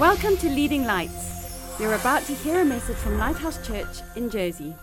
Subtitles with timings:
[0.00, 1.76] Welcome to Leading Lights.
[1.78, 4.74] You're about to hear a message from Lighthouse Church in Jersey.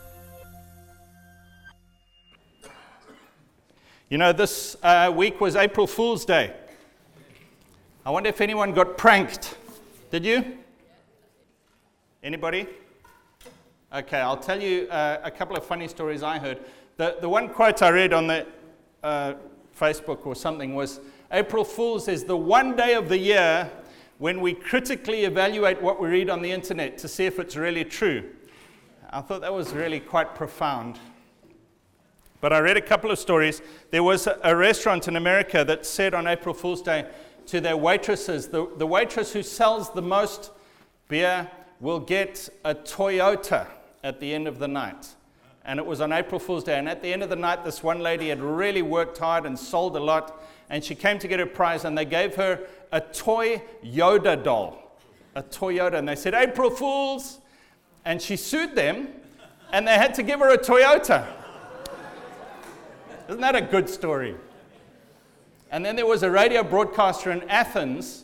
[4.09, 6.54] You know, this uh, week was April Fool's Day.
[8.05, 9.57] I wonder if anyone got pranked.
[10.11, 10.59] Did you?
[12.21, 12.68] Anybody?
[13.91, 16.59] Okay, I'll tell you uh, a couple of funny stories I heard.
[16.97, 18.45] The, the one quote I read on the
[19.02, 19.34] uh,
[19.75, 20.99] Facebook or something was
[21.31, 23.71] April Fool's is the one day of the year
[24.18, 27.86] when we critically evaluate what we read on the internet to see if it's really
[27.86, 28.24] true.
[29.10, 31.00] I thought that was really quite profound.
[32.42, 33.62] But I read a couple of stories.
[33.90, 37.08] There was a, restaurant in America that said on April Fool's Day
[37.48, 40.52] to their waitresses, the, the waitress who sells the most
[41.08, 43.68] beer will get a Toyota
[44.04, 45.16] at the end of the night.
[45.66, 46.78] And it was on April Fool's Day.
[46.78, 49.58] And at the end of the night, this one lady had really worked hard and
[49.58, 50.44] sold a lot.
[50.70, 55.00] And she came to get her prize, and they gave her a toy Yoda doll.
[55.36, 55.95] A toy Yoda.
[55.95, 57.39] And they said, April Fools.
[58.06, 59.09] And she sued them,
[59.73, 61.28] and they had to give her a Toyota.
[63.28, 64.36] Isn't that a good story?
[65.72, 68.23] And then there was a radio broadcaster in Athens,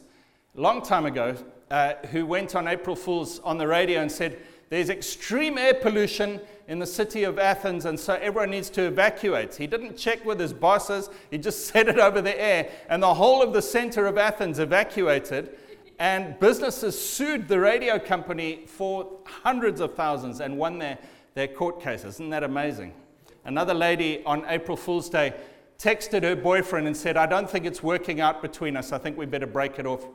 [0.58, 1.36] a long time ago,
[1.70, 6.40] uh, who went on April Fools on the radio and said, There's extreme air pollution
[6.68, 9.56] in the city of Athens, and so everyone needs to evacuate.
[9.56, 13.14] He didn't check with his bosses, he just said it over the air, and the
[13.14, 15.58] whole of the center of Athens evacuated.
[16.00, 20.98] And businesses sued the radio company for hundreds of thousands and won their,
[21.36, 22.16] their court cases.
[22.16, 22.94] Isn't that amazing?
[23.46, 25.34] Another lady on April Fool's Day
[25.78, 28.92] texted her boyfriend and said, I don't think it's working out between us.
[28.92, 30.06] I think we better break it off.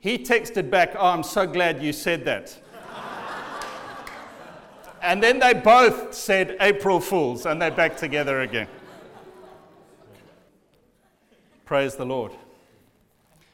[0.00, 2.58] He texted back, Oh, I'm so glad you said that.
[5.02, 8.68] And then they both said April Fools, and they're back together again.
[11.64, 12.32] Praise the Lord.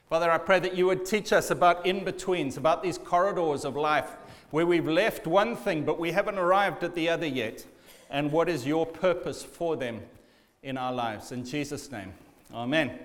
[0.08, 3.76] Father, I pray that you would teach us about in betweens, about these corridors of
[3.76, 4.10] life
[4.50, 7.66] where we've left one thing but we haven't arrived at the other yet,
[8.08, 10.00] and what is your purpose for them
[10.62, 11.32] in our lives.
[11.32, 12.12] In Jesus' name,
[12.54, 12.98] amen.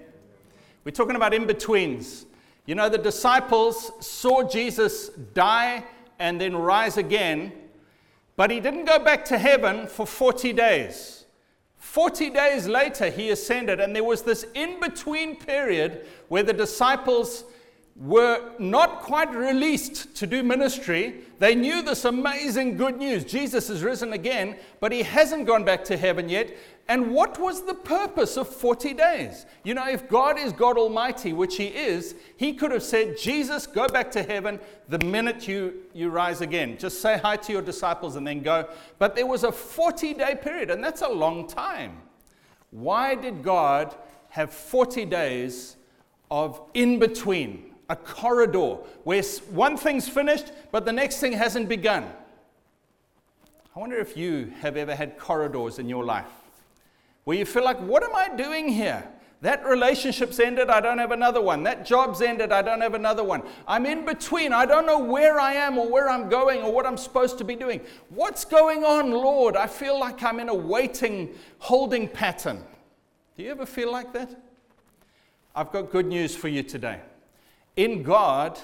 [0.83, 2.25] We're talking about in betweens.
[2.65, 5.83] You know, the disciples saw Jesus die
[6.19, 7.51] and then rise again,
[8.41, 11.25] but he didn't go back to heaven for 40 days.
[11.77, 17.43] 40 days later, he ascended, and there was this in between period where the disciples
[18.01, 21.21] were not quite released to do ministry.
[21.37, 25.83] They knew this amazing good news Jesus is risen again, but he hasn't gone back
[25.85, 26.57] to heaven yet.
[26.87, 29.45] And what was the purpose of 40 days?
[29.63, 33.65] You know, if God is God Almighty, which He is, He could have said, Jesus,
[33.65, 36.77] go back to heaven the minute you, you rise again.
[36.77, 38.67] Just say hi to your disciples and then go.
[38.99, 42.01] But there was a 40 day period, and that's a long time.
[42.71, 43.95] Why did God
[44.29, 45.77] have 40 days
[46.29, 49.21] of in between, a corridor where
[49.51, 52.09] one thing's finished, but the next thing hasn't begun?
[53.75, 56.25] I wonder if you have ever had corridors in your life
[57.25, 59.03] where you feel like, what am I doing here?
[59.41, 61.63] That relationship's ended, I don't have another one.
[61.63, 63.43] That job's ended, I don't have another one.
[63.67, 66.85] I'm in between, I don't know where I am or where I'm going or what
[66.85, 67.81] I'm supposed to be doing.
[68.09, 69.57] What's going on, Lord?
[69.57, 72.63] I feel like I'm in a waiting, holding pattern.
[73.35, 74.29] Do you ever feel like that?
[75.53, 77.01] I've got good news for you today.
[77.75, 78.59] In God,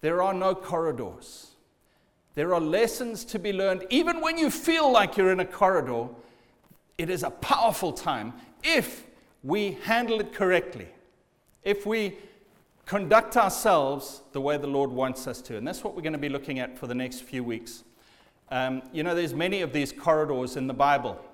[0.00, 1.52] there are no corridors.
[2.34, 6.08] There are lessons to be learned, even when you feel like you're in a corridor
[6.98, 9.06] it is a powerful time if
[9.44, 10.88] we handle it correctly,
[11.62, 12.16] if we
[12.84, 15.56] conduct ourselves the way the Lord wants us to.
[15.56, 17.84] And that's what we're going to be looking at for the next few weeks.
[18.50, 21.24] Um, you know, there's many of these corridors in the Bible.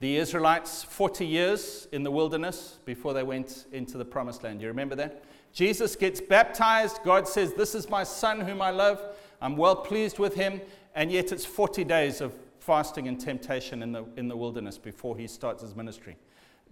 [0.00, 4.60] The Israelites, 40 years in the wilderness before they went into the promised land.
[4.60, 5.24] You remember that?
[5.56, 6.98] Jesus gets baptized.
[7.02, 9.02] God says, This is my son whom I love.
[9.40, 10.60] I'm well pleased with him.
[10.94, 15.16] And yet it's 40 days of fasting and temptation in the, in the wilderness before
[15.16, 16.18] he starts his ministry.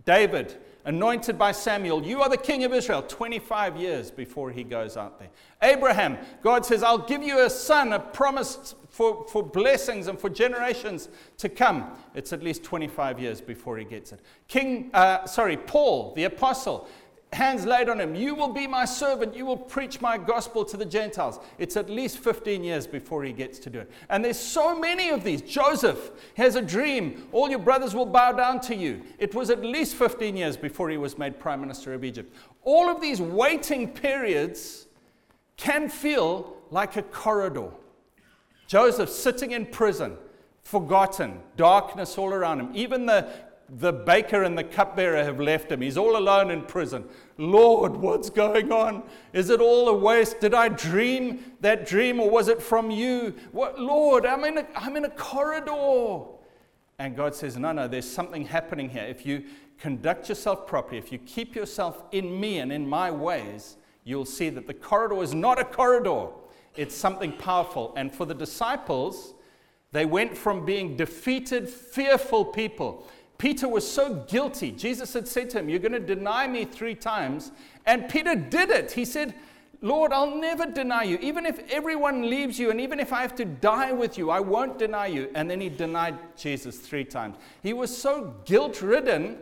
[0.04, 4.98] David, anointed by Samuel, you are the king of Israel, 25 years before he goes
[4.98, 5.30] out there.
[5.62, 10.28] Abraham, God says, I'll give you a son, a promise for, for blessings and for
[10.28, 11.08] generations
[11.38, 11.96] to come.
[12.14, 14.20] It's at least 25 years before he gets it.
[14.46, 16.86] King, uh, sorry, Paul, the apostle,
[17.34, 18.14] hands laid on him.
[18.14, 19.36] You will be my servant.
[19.36, 21.40] You will preach my gospel to the Gentiles.
[21.58, 23.90] It's at least 15 years before he gets to do it.
[24.08, 25.42] And there's so many of these.
[25.42, 27.28] Joseph has a dream.
[27.32, 29.02] All your brothers will bow down to you.
[29.18, 32.34] It was at least 15 years before he was made prime minister of Egypt.
[32.62, 34.86] All of these waiting periods
[35.56, 37.70] can feel like a corridor.
[38.66, 40.16] Joseph sitting in prison,
[40.62, 42.70] forgotten, darkness all around him.
[42.74, 43.28] Even the
[43.68, 45.80] the baker and the cupbearer have left him.
[45.80, 47.04] He's all alone in prison.
[47.38, 49.02] Lord, what's going on?
[49.32, 50.40] Is it all a waste?
[50.40, 53.34] Did I dream that dream or was it from you?
[53.52, 56.26] What, Lord, I'm in, a, I'm in a corridor.
[56.98, 59.04] And God says, No, no, there's something happening here.
[59.04, 59.44] If you
[59.78, 64.50] conduct yourself properly, if you keep yourself in me and in my ways, you'll see
[64.50, 66.28] that the corridor is not a corridor,
[66.76, 67.92] it's something powerful.
[67.96, 69.34] And for the disciples,
[69.94, 73.06] they went from being defeated, fearful people.
[73.38, 74.70] Peter was so guilty.
[74.70, 77.52] Jesus had said to him, You're going to deny me three times.
[77.86, 78.92] And Peter did it.
[78.92, 79.34] He said,
[79.80, 81.18] Lord, I'll never deny you.
[81.20, 84.40] Even if everyone leaves you, and even if I have to die with you, I
[84.40, 85.30] won't deny you.
[85.34, 87.36] And then he denied Jesus three times.
[87.62, 89.38] He was so guilt ridden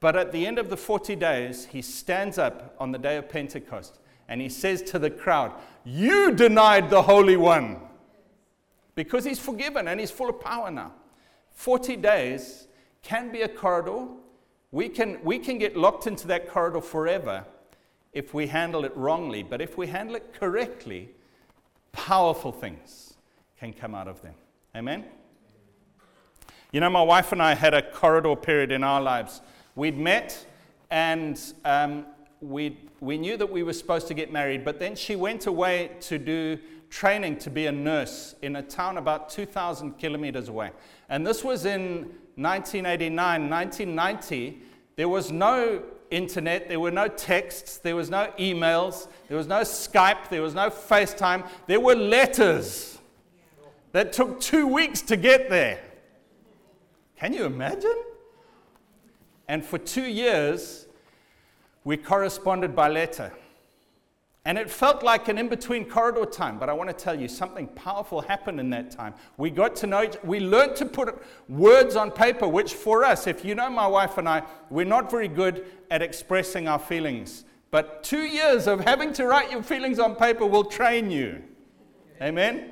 [0.00, 3.28] but at the end of the 40 days, he stands up on the day of
[3.28, 3.98] Pentecost
[4.28, 5.52] and he says to the crowd,
[5.84, 7.78] You denied the Holy One.
[8.94, 10.92] Because he's forgiven and he's full of power now.
[11.52, 12.67] 40 days
[13.02, 14.06] can be a corridor.
[14.70, 17.44] We can, we can get locked into that corridor forever
[18.12, 19.42] if we handle it wrongly.
[19.42, 21.10] But if we handle it correctly,
[21.92, 23.14] powerful things
[23.58, 24.34] can come out of them.
[24.76, 25.04] Amen?
[26.72, 29.40] You know, my wife and I had a corridor period in our lives
[29.78, 30.44] We'd met
[30.90, 32.04] and um,
[32.40, 35.92] we, we knew that we were supposed to get married, but then she went away
[36.00, 36.58] to do
[36.90, 40.72] training to be a nurse in a town about 2,000 kilometers away.
[41.08, 44.58] And this was in 1989, 1990.
[44.96, 49.60] There was no internet, there were no texts, there was no emails, there was no
[49.60, 51.48] Skype, there was no FaceTime.
[51.66, 52.98] There were letters
[53.92, 55.80] that took two weeks to get there.
[57.16, 58.04] Can you imagine?
[59.48, 60.86] And for two years,
[61.84, 63.32] we corresponded by letter.
[64.48, 67.28] And it felt like an in between corridor time, but I want to tell you
[67.28, 69.12] something powerful happened in that time.
[69.36, 73.44] We got to know, we learned to put words on paper, which for us, if
[73.44, 77.44] you know my wife and I, we're not very good at expressing our feelings.
[77.70, 81.42] But two years of having to write your feelings on paper will train you.
[82.22, 82.70] Amen?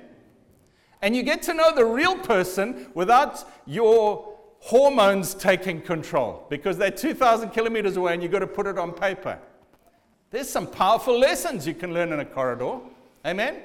[1.02, 6.90] And you get to know the real person without your hormones taking control because they're
[6.90, 9.38] 2,000 kilometers away and you've got to put it on paper.
[10.36, 12.80] There's some powerful lessons you can learn in a corridor.
[13.24, 13.56] Amen?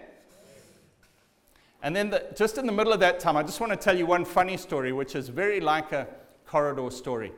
[1.83, 3.97] And then, the, just in the middle of that time, I just want to tell
[3.97, 6.07] you one funny story, which is very like a
[6.47, 7.33] corridor story.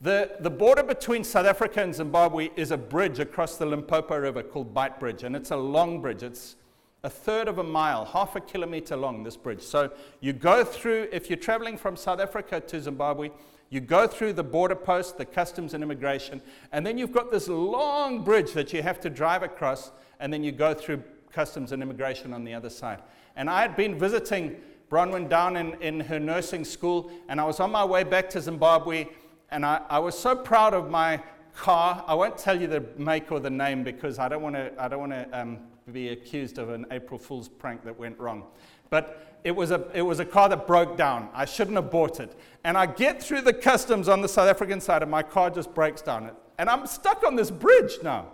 [0.00, 4.42] The, the border between South Africa and Zimbabwe is a bridge across the Limpopo River
[4.42, 6.22] called Bight Beitbridge, and it's a long bridge.
[6.22, 6.56] It's
[7.02, 9.62] a third of a mile, half a kilometer long, this bridge.
[9.62, 13.30] So you go through, if you're traveling from South Africa to Zimbabwe,
[13.70, 16.42] you go through the border post, the customs and immigration,
[16.72, 20.42] and then you've got this long bridge that you have to drive across, and then
[20.42, 21.02] you go through
[21.32, 22.98] customs and immigration on the other side.
[23.36, 24.56] And I had been visiting
[24.90, 28.40] Bronwyn down in, in her nursing school, and I was on my way back to
[28.40, 29.06] Zimbabwe,
[29.52, 31.22] and I, I was so proud of my
[31.54, 32.04] car.
[32.06, 34.72] I won't tell you the make or the name because I don't want to.
[34.78, 35.58] I don't want to um,
[35.90, 38.44] be accused of an April Fool's prank that went wrong.
[38.90, 41.28] But it was, a, it was a car that broke down.
[41.32, 42.38] I shouldn't have bought it.
[42.64, 45.74] And I get through the customs on the South African side, and my car just
[45.74, 46.30] breaks down.
[46.58, 48.26] And I'm stuck on this bridge now.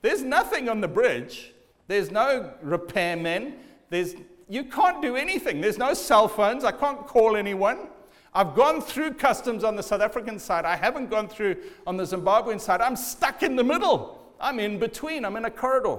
[0.00, 1.52] There's nothing on the bridge.
[1.86, 3.54] There's no repairmen.
[3.88, 4.14] There's,
[4.48, 5.60] you can't do anything.
[5.60, 6.64] There's no cell phones.
[6.64, 7.88] I can't call anyone.
[8.34, 10.64] I've gone through customs on the South African side.
[10.64, 11.56] I haven't gone through
[11.86, 12.80] on the Zimbabwean side.
[12.80, 14.18] I'm stuck in the middle.
[14.40, 15.24] I'm in between.
[15.24, 15.98] I'm in a corridor.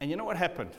[0.00, 0.72] And you know what happened?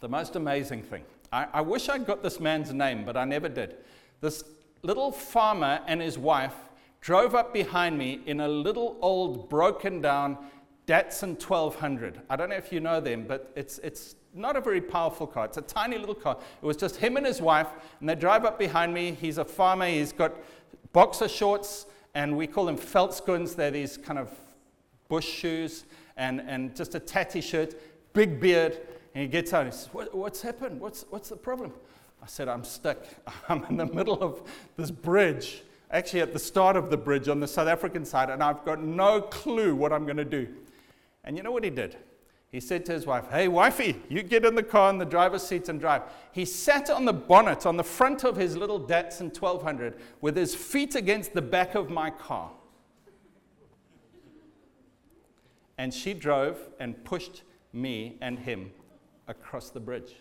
[0.00, 1.04] The most amazing thing.
[1.32, 3.76] I, I wish I'd got this man's name, but I never did.
[4.20, 4.44] This
[4.82, 6.54] little farmer and his wife
[7.00, 10.38] drove up behind me in a little old broken down
[10.86, 12.20] Datsun 1200.
[12.28, 15.46] I don't know if you know them, but it's, it's not a very powerful car.
[15.46, 16.38] It's a tiny little car.
[16.62, 17.68] It was just him and his wife,
[18.00, 19.12] and they drive up behind me.
[19.12, 19.86] He's a farmer.
[19.86, 20.34] He's got
[20.92, 23.56] boxer shorts, and we call them veldschoens.
[23.56, 24.30] They're these kind of
[25.08, 25.84] bush shoes,
[26.16, 27.74] and, and just a tatty shirt
[28.14, 28.80] big beard,
[29.14, 30.80] and he gets out and he says, what, What's happened?
[30.80, 31.72] What's, what's the problem?
[32.22, 32.98] I said, I'm stuck.
[33.50, 34.42] I'm in the middle of
[34.78, 38.42] this bridge, actually at the start of the bridge on the South African side, and
[38.42, 40.48] I've got no clue what I'm going to do.
[41.24, 41.96] And you know what he did?
[42.50, 45.42] He said to his wife, Hey, wifey, you get in the car in the driver's
[45.42, 46.02] seat and drive.
[46.30, 50.54] He sat on the bonnet on the front of his little Datsun 1200 with his
[50.54, 52.52] feet against the back of my car.
[55.76, 57.42] And she drove and pushed
[57.74, 58.70] me and him
[59.28, 60.14] across the bridge.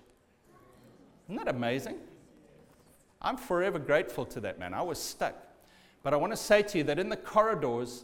[1.27, 1.97] Isn't that amazing?
[3.21, 4.73] I'm forever grateful to that man.
[4.73, 5.35] I was stuck.
[6.01, 8.03] But I want to say to you that in the corridors,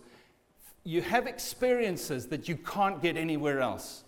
[0.86, 4.06] you have experiences that you can't get anywhere else.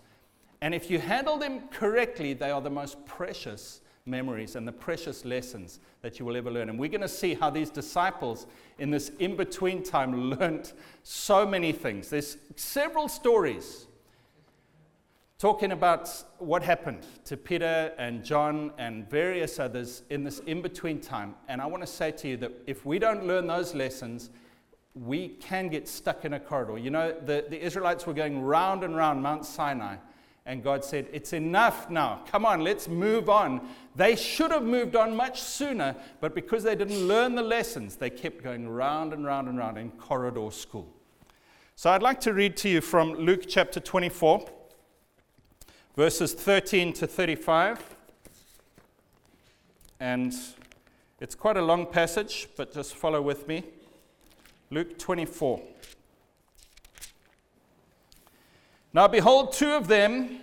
[0.62, 5.24] And if you handle them correctly, they are the most precious memories and the precious
[5.24, 6.70] lessons that you will ever learn.
[6.70, 8.46] And we're going to see how these disciples
[8.78, 10.72] in this in between time learned
[11.02, 12.08] so many things.
[12.08, 13.86] There's several stories
[15.42, 16.08] talking about
[16.38, 21.34] what happened to Peter and John and various others in this in between time.
[21.48, 24.30] And I want to say to you that if we don't learn those lessons,
[24.94, 26.78] we can get stuck in a corridor.
[26.78, 29.96] You know, the, the Israelites were going round and round Mount Sinai,
[30.46, 32.22] and God said, It's enough now.
[32.30, 33.68] Come on, let's move on.
[33.96, 38.10] They should have moved on much sooner, but because they didn't learn the lessons, they
[38.10, 40.86] kept going round and round and round in corridor school.
[41.74, 44.61] So I'd like to read to you from Luke chapter 24
[45.96, 47.96] verses 13 to 35.
[50.00, 50.34] And
[51.20, 53.64] it's quite a long passage, but just follow with me.
[54.70, 55.60] Luke 24.
[58.94, 60.40] Now, behold, two of them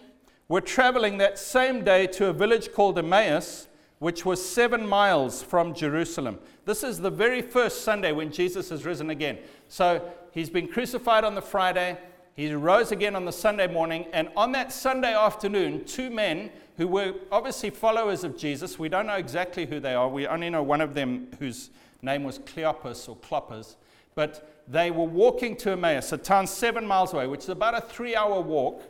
[0.47, 3.67] were traveling that same day to a village called Emmaus,
[3.99, 6.39] which was seven miles from Jerusalem.
[6.65, 9.39] This is the very first Sunday when Jesus has risen again.
[9.67, 11.97] So he's been crucified on the Friday,
[12.39, 16.87] he rose again on the Sunday morning, and on that Sunday afternoon, two men who
[16.87, 20.63] were obviously followers of Jesus, we don't know exactly who they are, we only know
[20.63, 21.69] one of them whose
[22.01, 23.75] name was Cleopas or Clopas,
[24.15, 27.81] but they were walking to Emmaus, a town seven miles away, which is about a
[27.81, 28.83] three hour walk.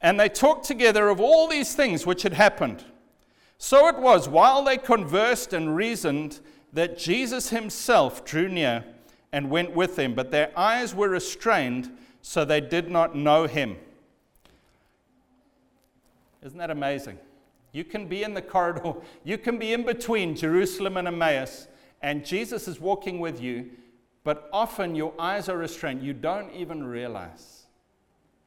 [0.00, 2.84] And they talked together of all these things which had happened.
[3.56, 6.40] So it was, while they conversed and reasoned,
[6.72, 8.84] that Jesus himself drew near
[9.32, 11.90] and went with them, but their eyes were restrained,
[12.22, 13.76] so they did not know him.
[16.42, 17.18] Isn't that amazing?
[17.72, 18.94] You can be in the corridor,
[19.24, 21.68] you can be in between Jerusalem and Emmaus,
[22.02, 23.70] and Jesus is walking with you,
[24.24, 26.02] but often your eyes are restrained.
[26.02, 27.66] You don't even realize.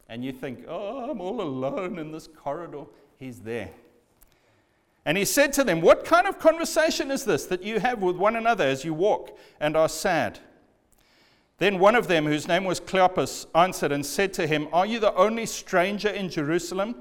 [0.10, 2.86] And you think, oh, I'm all alone in this corridor.
[3.18, 3.72] He's there.
[5.06, 8.16] And he said to them, What kind of conversation is this that you have with
[8.16, 10.40] one another as you walk and are sad?
[11.60, 15.00] Then one of them, whose name was Cleopas, answered and said to him, Are you
[15.00, 16.96] the only stranger in Jerusalem?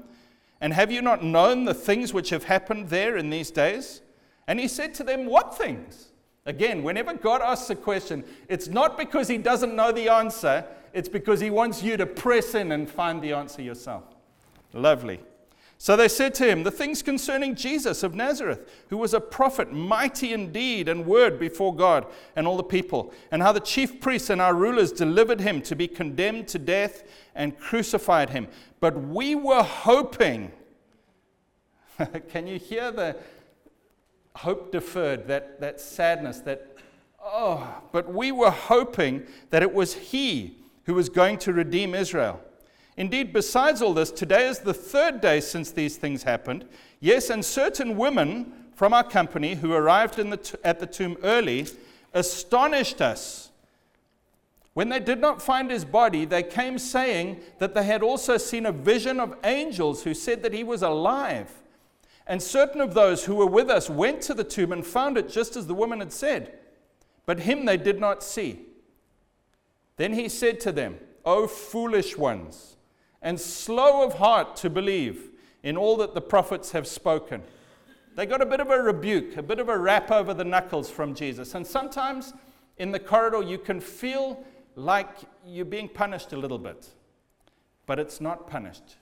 [0.61, 4.01] And have you not known the things which have happened there in these days?
[4.47, 6.09] And he said to them, What things?
[6.45, 11.09] Again, whenever God asks a question, it's not because he doesn't know the answer, it's
[11.09, 14.03] because he wants you to press in and find the answer yourself.
[14.73, 15.19] Lovely.
[15.83, 19.73] So they said to him, The things concerning Jesus of Nazareth, who was a prophet,
[19.73, 22.05] mighty in deed and word before God
[22.37, 25.75] and all the people, and how the chief priests and our rulers delivered him to
[25.75, 27.03] be condemned to death
[27.35, 28.47] and crucified him.
[28.79, 30.53] But we were hoping.
[32.29, 33.17] Can you hear the
[34.37, 36.77] hope deferred, that, that sadness, that,
[37.21, 42.39] oh, but we were hoping that it was he who was going to redeem Israel.
[42.95, 46.65] Indeed, besides all this, today is the third day since these things happened.
[46.99, 51.67] Yes, and certain women from our company who arrived the t- at the tomb early
[52.13, 53.49] astonished us.
[54.73, 58.65] When they did not find his body, they came saying that they had also seen
[58.65, 61.51] a vision of angels who said that he was alive.
[62.25, 65.29] And certain of those who were with us went to the tomb and found it
[65.29, 66.57] just as the woman had said.
[67.25, 68.61] But him they did not see.
[69.97, 72.72] Then he said to them, O foolish ones
[73.23, 75.31] and slow of heart to believe
[75.63, 77.41] in all that the prophets have spoken.
[78.15, 80.89] They got a bit of a rebuke, a bit of a rap over the knuckles
[80.89, 81.55] from Jesus.
[81.55, 82.33] And sometimes
[82.77, 85.09] in the corridor, you can feel like
[85.45, 86.87] you're being punished a little bit,
[87.85, 88.97] but it's not punished.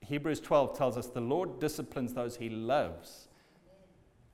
[0.00, 3.28] Hebrews 12 tells us the Lord disciplines those he loves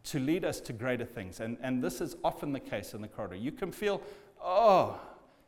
[0.04, 1.40] to lead us to greater things.
[1.40, 3.37] And, and this is often the case in the corridor.
[3.37, 4.02] You can feel,
[4.42, 5.00] oh,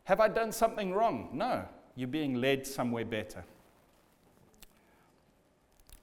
[0.04, 1.28] have I done something wrong?
[1.32, 1.64] No,
[1.96, 3.44] you're being led somewhere better.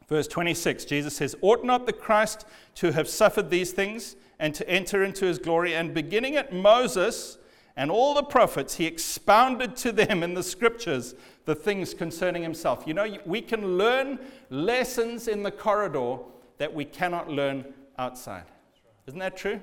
[0.08, 2.46] Verse 26, Jesus says, Ought not the Christ
[2.76, 5.74] to have suffered these things and to enter into his glory?
[5.74, 7.38] And beginning at Moses
[7.78, 12.84] and all the prophets, he expounded to them in the scriptures the things concerning himself.
[12.86, 14.20] You know, we can learn
[14.50, 16.18] lessons in the corridor
[16.58, 18.44] that we cannot learn outside.
[19.08, 19.62] Isn't that true?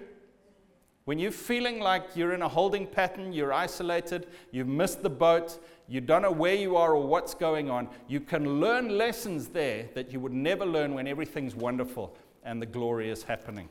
[1.04, 5.58] When you're feeling like you're in a holding pattern, you're isolated, you've missed the boat,
[5.88, 9.88] you don't know where you are or what's going on, you can learn lessons there
[9.94, 12.14] that you would never learn when everything's wonderful
[12.44, 13.68] and the glory is happening.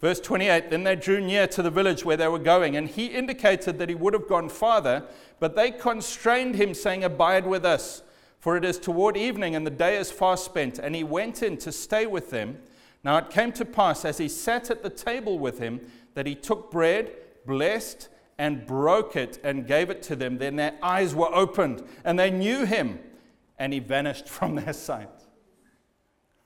[0.00, 3.06] Verse 28 Then they drew near to the village where they were going, and he
[3.06, 5.04] indicated that he would have gone farther,
[5.38, 8.02] but they constrained him, saying, Abide with us,
[8.38, 10.78] for it is toward evening, and the day is fast spent.
[10.78, 12.58] And he went in to stay with them.
[13.04, 15.80] Now it came to pass, as he sat at the table with him,
[16.14, 17.12] that he took bread,
[17.46, 18.08] blessed,
[18.40, 20.38] and broke it and gave it to them.
[20.38, 22.98] Then their eyes were opened, and they knew him,
[23.58, 25.10] and he vanished from their sight.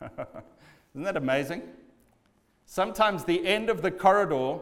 [0.03, 1.63] Isn't that amazing?
[2.67, 4.59] Sometimes the end of the corridor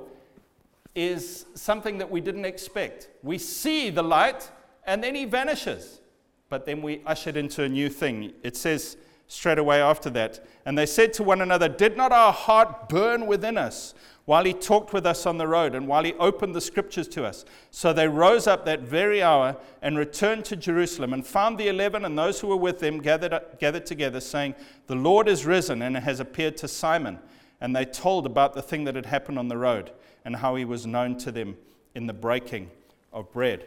[0.94, 3.08] is something that we didn't expect.
[3.22, 4.50] We see the light
[4.84, 6.02] and then he vanishes.
[6.50, 8.34] But then we ushered into a new thing.
[8.42, 12.32] It says straight away after that, and they said to one another, Did not our
[12.32, 16.14] heart burn within us while he talked with us on the road and while he
[16.14, 17.44] opened the scriptures to us?
[17.70, 22.04] So they rose up that very hour and returned to Jerusalem and found the eleven
[22.04, 24.54] and those who were with them gathered, gathered together, saying,
[24.86, 27.18] The Lord is risen and has appeared to Simon.
[27.60, 29.92] And they told about the thing that had happened on the road
[30.24, 31.56] and how he was known to them
[31.94, 32.70] in the breaking
[33.12, 33.64] of bread.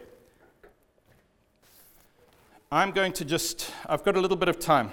[2.70, 4.90] I'm going to just, I've got a little bit of time.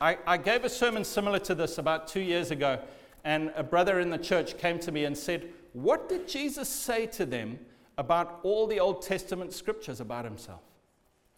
[0.00, 2.78] I, I, gave a sermon similar to this about two years ago,
[3.24, 7.06] and a brother in the church came to me and said, What did Jesus say
[7.06, 7.58] to them
[7.98, 10.62] about all the Old Testament scriptures about himself?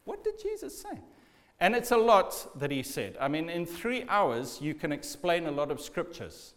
[0.04, 1.00] What did Jesus say?
[1.60, 3.16] And it's a lot that he said.
[3.20, 6.54] I mean, in three hours, you can explain a lot of scriptures.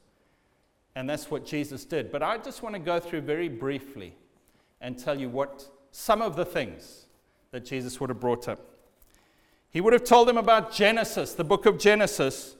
[0.96, 2.12] And that's what Jesus did.
[2.12, 4.16] But I just want to go through very briefly
[4.82, 7.06] and tell you what some of the things
[7.52, 8.60] that Jesus would have brought up.
[9.70, 12.56] He would have told them about Genesis, the book of Genesis,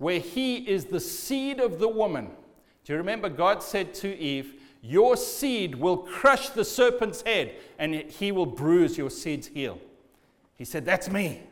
[0.00, 2.30] where he is the seed of the woman.
[2.84, 7.94] Do you remember God said to Eve, Your seed will crush the serpent's head, and
[7.94, 9.78] he will bruise your seed's heel?
[10.56, 11.42] He said, That's me.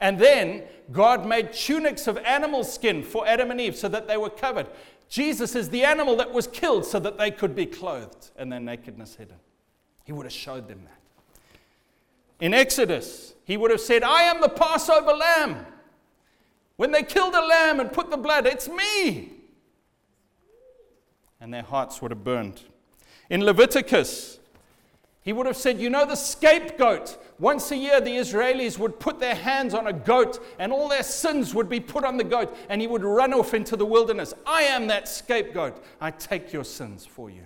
[0.00, 0.62] And then
[0.92, 4.68] God made tunics of animal skin for Adam and Eve so that they were covered.
[5.08, 8.60] Jesus is the animal that was killed so that they could be clothed and their
[8.60, 9.36] nakedness hidden.
[10.04, 12.44] He would have showed them that.
[12.44, 15.66] In Exodus, he would have said, I am the Passover lamb.
[16.76, 19.32] When they killed a lamb and put the blood, it's me.
[21.40, 22.62] And their hearts would have burned.
[23.30, 24.38] In Leviticus,
[25.22, 27.18] he would have said, You know, the scapegoat.
[27.38, 31.02] Once a year, the Israelis would put their hands on a goat, and all their
[31.02, 34.34] sins would be put on the goat, and he would run off into the wilderness.
[34.46, 35.82] I am that scapegoat.
[36.00, 37.42] I take your sins for you.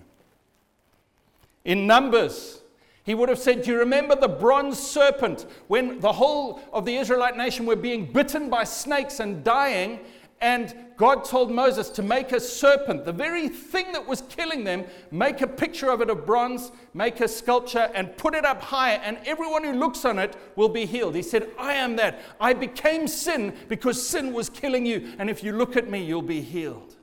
[1.65, 2.61] In Numbers,
[3.03, 6.95] he would have said, Do you remember the bronze serpent when the whole of the
[6.95, 9.99] Israelite nation were being bitten by snakes and dying?
[10.41, 14.85] And God told Moses to make a serpent, the very thing that was killing them,
[15.11, 18.93] make a picture of it of bronze, make a sculpture, and put it up high,
[18.93, 21.15] and everyone who looks on it will be healed.
[21.15, 22.21] He said, I am that.
[22.39, 26.21] I became sin because sin was killing you, and if you look at me, you'll
[26.21, 26.95] be healed.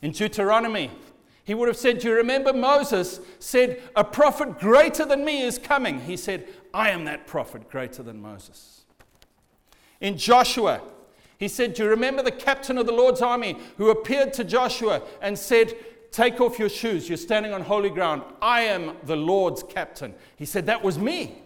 [0.00, 0.90] In Deuteronomy,
[1.44, 5.58] he would have said, Do you remember Moses said, A prophet greater than me is
[5.58, 6.00] coming?
[6.00, 8.84] He said, I am that prophet greater than Moses.
[10.00, 10.80] In Joshua,
[11.38, 15.02] he said, Do you remember the captain of the Lord's army who appeared to Joshua
[15.22, 15.74] and said,
[16.10, 18.22] Take off your shoes, you're standing on holy ground.
[18.42, 20.14] I am the Lord's captain.
[20.36, 21.42] He said, That was me.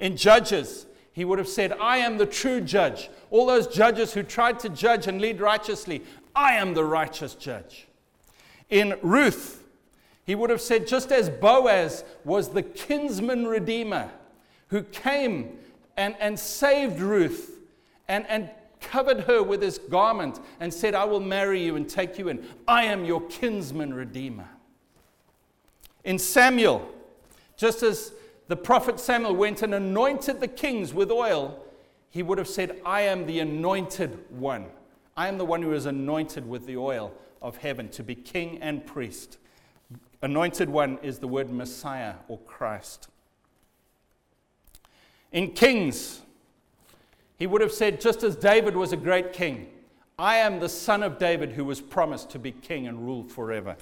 [0.00, 3.10] In Judges, he would have said, I am the true judge.
[3.30, 6.04] All those judges who tried to judge and lead righteously,
[6.38, 7.88] I am the righteous judge.
[8.70, 9.64] In Ruth,
[10.24, 14.08] he would have said, just as Boaz was the kinsman redeemer
[14.68, 15.58] who came
[15.96, 17.58] and, and saved Ruth
[18.06, 22.20] and, and covered her with his garment and said, I will marry you and take
[22.20, 22.46] you in.
[22.68, 24.48] I am your kinsman redeemer.
[26.04, 26.88] In Samuel,
[27.56, 28.12] just as
[28.46, 31.64] the prophet Samuel went and anointed the kings with oil,
[32.10, 34.66] he would have said, I am the anointed one.
[35.18, 38.58] I am the one who is anointed with the oil of heaven to be king
[38.62, 39.38] and priest.
[40.22, 43.08] Anointed one is the word Messiah or Christ.
[45.32, 46.20] In Kings,
[47.36, 49.66] he would have said, just as David was a great king,
[50.20, 53.76] I am the son of David who was promised to be king and rule forever.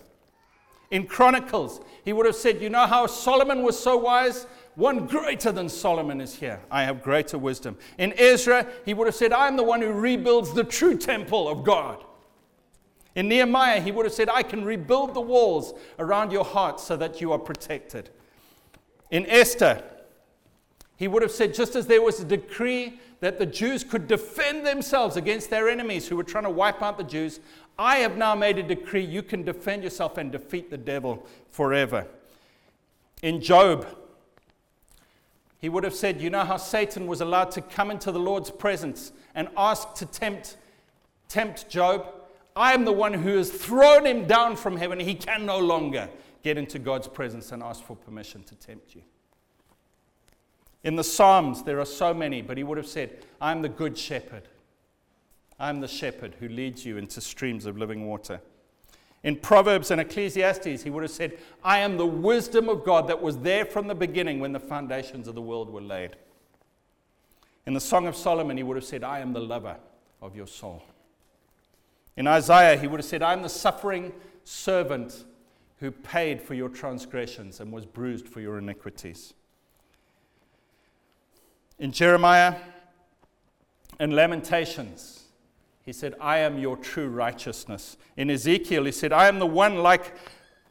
[0.90, 4.46] In Chronicles, he would have said, You know how Solomon was so wise?
[4.76, 6.60] One greater than Solomon is here.
[6.70, 7.78] I have greater wisdom.
[7.98, 11.48] In Ezra, he would have said, I am the one who rebuilds the true temple
[11.48, 12.04] of God.
[13.14, 16.96] In Nehemiah, he would have said, I can rebuild the walls around your heart so
[16.98, 18.10] that you are protected.
[19.10, 19.82] In Esther,
[20.96, 24.66] he would have said, just as there was a decree that the Jews could defend
[24.66, 27.40] themselves against their enemies who were trying to wipe out the Jews,
[27.78, 32.06] I have now made a decree you can defend yourself and defeat the devil forever.
[33.22, 33.86] In Job,
[35.58, 38.50] he would have said, You know how Satan was allowed to come into the Lord's
[38.50, 40.56] presence and ask to tempt,
[41.28, 42.06] tempt Job?
[42.54, 44.98] I am the one who has thrown him down from heaven.
[44.98, 46.08] He can no longer
[46.42, 49.02] get into God's presence and ask for permission to tempt you.
[50.86, 53.68] In the Psalms, there are so many, but he would have said, I am the
[53.68, 54.44] good shepherd.
[55.58, 58.40] I am the shepherd who leads you into streams of living water.
[59.24, 63.20] In Proverbs and Ecclesiastes, he would have said, I am the wisdom of God that
[63.20, 66.14] was there from the beginning when the foundations of the world were laid.
[67.66, 69.78] In the Song of Solomon, he would have said, I am the lover
[70.22, 70.84] of your soul.
[72.16, 74.12] In Isaiah, he would have said, I am the suffering
[74.44, 75.24] servant
[75.78, 79.34] who paid for your transgressions and was bruised for your iniquities.
[81.78, 82.56] In Jeremiah
[83.98, 85.24] and Lamentations,
[85.82, 87.96] he said, I am your true righteousness.
[88.16, 90.14] In Ezekiel, he said, I am the one like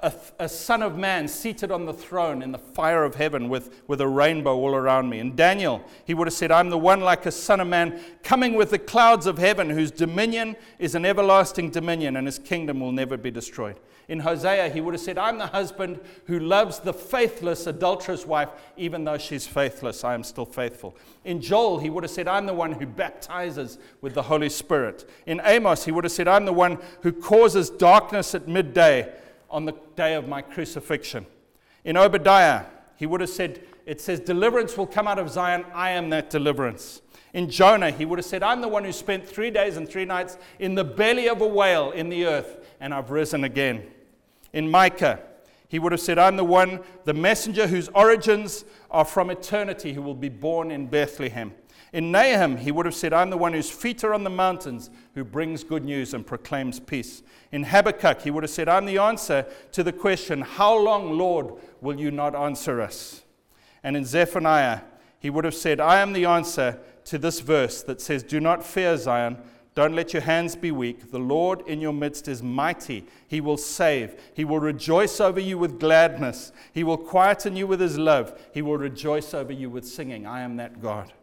[0.06, 3.82] a, a, son of man seated on the throne in the fire of heaven with,
[3.88, 5.18] with a rainbow all around me.
[5.18, 8.54] And Daniel, he would have said, I'm the one like a son of man coming
[8.54, 12.92] with the clouds of heaven, whose dominion is an everlasting dominion, and his kingdom will
[12.92, 13.80] never be destroyed.
[14.08, 18.50] In Hosea, he would have said, I'm the husband who loves the faithless, adulterous wife,
[18.78, 20.96] even though she's faithless, I am still faithful.
[21.24, 25.10] In Joel, he would have said, I'm the one who baptizes with the Holy Spirit.
[25.26, 29.12] In Amos, he would have said, I'm the one who causes darkness at midday
[29.56, 31.26] on the day of my crucifixion.
[31.86, 32.66] In Obadiah,
[32.98, 35.64] he would have said, It says, Deliverance will come out of Zion.
[35.74, 37.02] I am that deliverance.
[37.34, 40.04] In Jonah, he would have said, I'm the one who spent three days and three
[40.04, 43.84] nights in the belly of a whale in the earth, and I've risen again.
[44.52, 45.22] In Micah,
[45.70, 50.02] he would have said, I'm the one, the messenger whose origins are from eternity, who
[50.02, 51.54] will be born in Bethlehem.
[51.96, 54.90] In Nahum, he would have said, I'm the one whose feet are on the mountains,
[55.14, 57.24] who brings good news and proclaims peace.
[57.54, 61.54] In Habakkuk, he would have said, I'm the answer to the question, How long, Lord,
[61.80, 63.24] will you not answer us?
[63.82, 64.82] And in Zephaniah,
[65.22, 68.66] he would have said, I am the answer to this verse that says, Do not
[68.66, 69.38] fear, Zion.
[69.74, 71.12] Don't let your hands be weak.
[71.12, 73.06] The Lord in your midst is mighty.
[73.26, 74.22] He will save.
[74.34, 76.52] He will rejoice over you with gladness.
[76.74, 78.38] He will quieten you with his love.
[78.54, 80.26] He will rejoice over you with singing.
[80.26, 81.14] I am that God.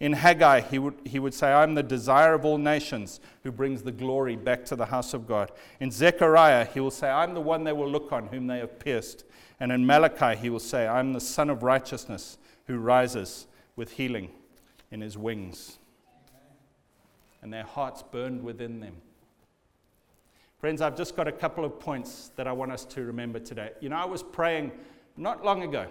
[0.00, 3.82] In Haggai, he would, he would say, I'm the desire of all nations who brings
[3.82, 5.52] the glory back to the house of God.
[5.78, 8.78] In Zechariah, he will say, I'm the one they will look on whom they have
[8.78, 9.24] pierced.
[9.60, 14.30] And in Malachi, he will say, I'm the sun of righteousness who rises with healing
[14.90, 15.78] in his wings
[17.42, 18.94] and their hearts burned within them.
[20.58, 23.70] Friends, I've just got a couple of points that I want us to remember today.
[23.80, 24.72] You know, I was praying
[25.16, 25.86] not long ago,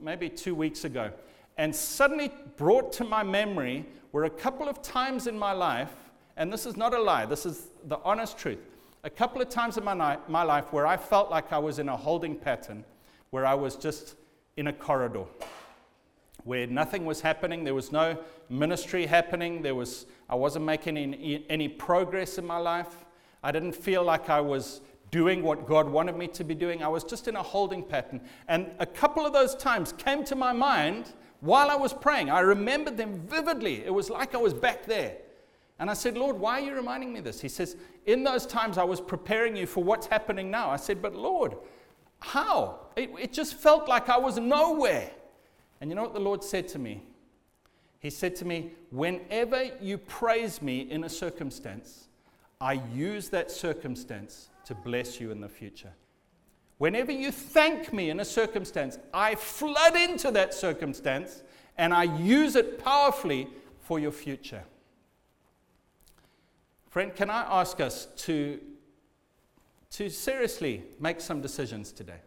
[0.00, 1.10] maybe two weeks ago,
[1.56, 5.92] and suddenly brought to my memory were a couple of times in my life,
[6.36, 8.58] and this is not a lie, this is the honest truth.
[9.04, 11.88] A couple of times in my, my life where I felt like I was in
[11.88, 12.84] a holding pattern,
[13.30, 14.14] where I was just
[14.56, 15.24] in a corridor
[16.44, 17.64] where nothing was happening.
[17.64, 19.62] There was no ministry happening.
[19.62, 23.04] There was, I wasn't making any, any progress in my life.
[23.42, 26.82] I didn't feel like I was doing what God wanted me to be doing.
[26.82, 28.20] I was just in a holding pattern.
[28.48, 31.12] And a couple of those times came to my mind
[31.44, 32.30] while I was praying.
[32.30, 33.84] I remembered them vividly.
[33.84, 35.18] It was like I was back there.
[35.78, 37.40] And I said, Lord, why are you reminding me this?
[37.40, 37.76] He says,
[38.06, 40.70] In those times I was preparing you for what's happening now.
[40.70, 41.56] I said, But Lord,
[42.20, 42.86] how?
[42.96, 45.10] It, it just felt like I was nowhere.
[45.80, 47.02] And you know what the Lord said to me?
[47.98, 52.08] He said to me, Whenever you praise me in a circumstance,
[52.58, 55.92] I use that circumstance to bless you in the future.
[56.78, 61.42] Whenever you thank me in a circumstance, I flood into that circumstance
[61.78, 63.48] and I use it powerfully
[63.80, 64.64] for your future.
[66.90, 68.60] Friend, can I ask us to,
[69.90, 72.20] to seriously make some decisions today?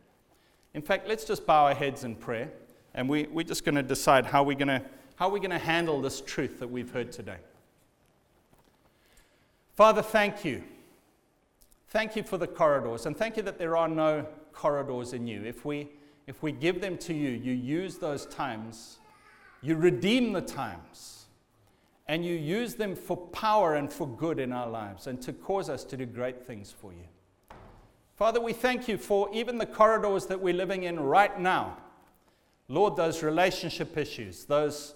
[0.73, 2.51] In fact, let's just bow our heads in prayer.
[2.93, 4.81] And we, we're just going to decide how we're going to
[5.17, 7.37] how we're going to handle this truth that we've heard today.
[9.75, 10.63] Father, thank you.
[11.89, 15.43] Thank you for the corridors, and thank you that there are no corridors in you.
[15.43, 15.89] If we,
[16.27, 18.99] if we give them to you, you use those times,
[19.61, 21.27] you redeem the times,
[22.07, 25.69] and you use them for power and for good in our lives and to cause
[25.69, 27.05] us to do great things for you.
[28.15, 31.77] Father, we thank you for even the corridors that we're living in right now.
[32.67, 34.95] Lord, those relationship issues, those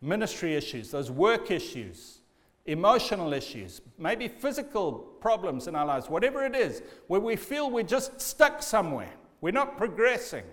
[0.00, 2.21] ministry issues, those work issues,
[2.66, 7.82] emotional issues, maybe physical problems in our lives, whatever it is, where we feel we're
[7.82, 10.44] just stuck somewhere, we're not progressing.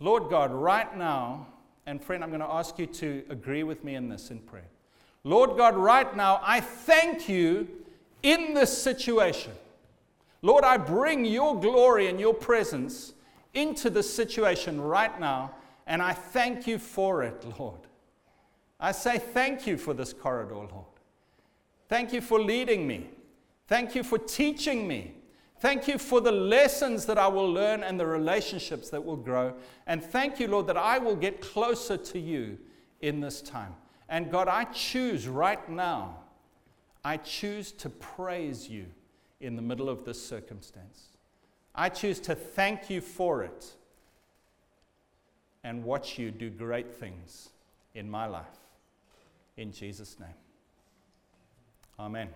[0.00, 1.48] Lord God, right now,
[1.86, 4.68] and friend, I'm going to ask you to agree with me in this in prayer.
[5.24, 7.68] Lord God, right now, I thank you
[8.22, 9.52] in this situation.
[10.40, 13.12] Lord, I bring your glory and your presence
[13.54, 15.52] into this situation right now,
[15.86, 17.80] and I thank you for it, Lord.
[18.80, 20.84] I say thank you for this corridor, Lord.
[21.88, 23.08] Thank you for leading me.
[23.66, 25.14] Thank you for teaching me.
[25.60, 29.54] Thank you for the lessons that I will learn and the relationships that will grow.
[29.86, 32.58] And thank you, Lord, that I will get closer to you
[33.00, 33.74] in this time.
[34.08, 36.20] And God, I choose right now,
[37.04, 38.86] I choose to praise you
[39.40, 41.08] in the middle of this circumstance.
[41.74, 43.72] I choose to thank you for it
[45.64, 47.50] and watch you do great things
[47.94, 48.46] in my life.
[49.58, 50.28] In Jesus' name.
[51.98, 52.28] Amen.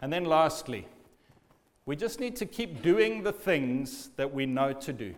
[0.00, 0.86] And then lastly,
[1.86, 5.12] we just need to keep doing the things that we know to do.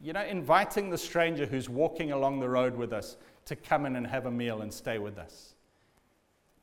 [0.00, 3.96] You know, inviting the stranger who's walking along the road with us to come in
[3.96, 5.52] and have a meal and stay with us.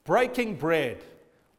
[0.03, 1.03] Breaking bread,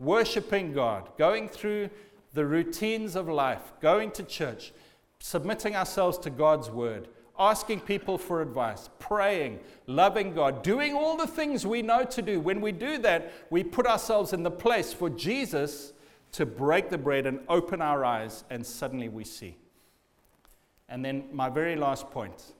[0.00, 1.90] worshiping God, going through
[2.34, 4.72] the routines of life, going to church,
[5.20, 7.06] submitting ourselves to God's word,
[7.38, 12.40] asking people for advice, praying, loving God, doing all the things we know to do.
[12.40, 15.92] When we do that, we put ourselves in the place for Jesus
[16.32, 19.56] to break the bread and open our eyes, and suddenly we see.
[20.88, 22.52] And then, my very last point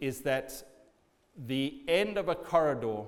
[0.00, 0.62] is that
[1.46, 3.04] the end of a corridor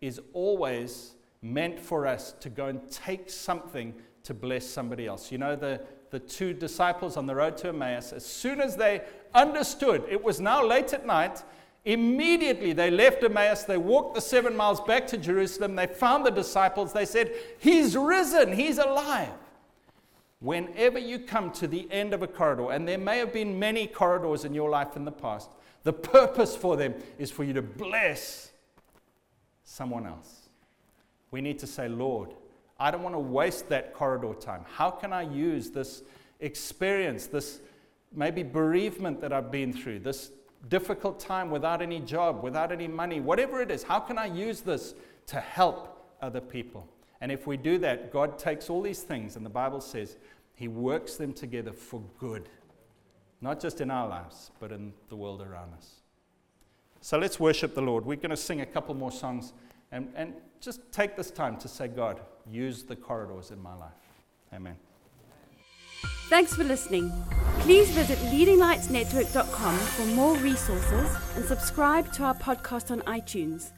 [0.00, 5.30] is always meant for us to go and take something to bless somebody else.
[5.30, 9.02] You know, the, the two disciples on the road to Emmaus, as soon as they
[9.34, 11.42] understood it was now late at night,
[11.84, 13.64] immediately they left Emmaus.
[13.64, 15.76] They walked the seven miles back to Jerusalem.
[15.76, 16.92] They found the disciples.
[16.92, 19.32] They said, He's risen, He's alive.
[20.40, 23.86] Whenever you come to the end of a corridor, and there may have been many
[23.86, 25.50] corridors in your life in the past,
[25.84, 28.52] the purpose for them is for you to bless
[29.64, 30.48] someone else.
[31.30, 32.34] We need to say, Lord,
[32.78, 34.64] I don't want to waste that corridor time.
[34.70, 36.02] How can I use this
[36.40, 37.60] experience, this
[38.14, 40.30] maybe bereavement that I've been through, this
[40.68, 43.82] difficult time without any job, without any money, whatever it is?
[43.82, 44.94] How can I use this
[45.26, 46.88] to help other people?
[47.20, 50.16] And if we do that, God takes all these things, and the Bible says
[50.54, 52.48] He works them together for good,
[53.40, 56.00] not just in our lives, but in the world around us.
[57.00, 58.06] So let's worship the Lord.
[58.06, 59.52] We're going to sing a couple more songs
[59.92, 63.92] and, and just take this time to say, God, use the corridors in my life.
[64.52, 64.76] Amen.
[66.28, 67.12] Thanks for listening.
[67.60, 73.72] Please visit leadinglightsnetwork.com for more resources and subscribe to our podcast on iTunes.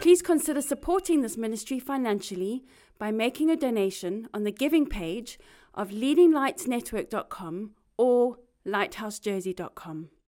[0.00, 2.64] Please consider supporting this ministry financially
[2.98, 5.38] by making a donation on the giving page
[5.74, 10.10] of leadinglightsnetwork.com or lighthousejersey.com.